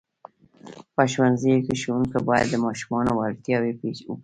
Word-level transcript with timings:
په 0.95 1.03
ښوونځیو 1.11 1.63
کې 1.65 1.75
ښوونکي 1.81 2.19
باید 2.27 2.47
د 2.49 2.55
ماشومانو 2.65 3.11
وړتیاوې 3.15 3.71
وپېژني. 3.73 4.13